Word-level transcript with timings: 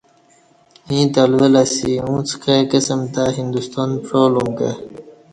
ییں 0.89 1.07
تلول 1.13 1.53
اسی 1.63 1.91
اُݩڅ 2.07 2.29
کائی 2.43 2.63
قسم 2.71 2.99
تہ 3.13 3.23
ہندستان 3.37 3.89
پعالُومہ 4.05 4.53
کہ 4.57 4.71